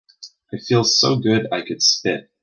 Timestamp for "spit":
1.83-2.31